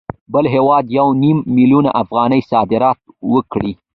بل 0.33 0.45
هېواد 0.55 0.85
یو 0.97 1.07
نیم 1.23 1.37
میلیون 1.55 1.85
افغانۍ 2.01 2.41
صادرات 2.51 2.99
وکړي 3.33 3.71